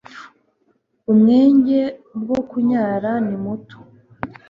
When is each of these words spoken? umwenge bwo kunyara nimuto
umwenge 1.11 1.79
bwo 2.21 2.37
kunyara 2.49 3.11
nimuto 3.27 3.77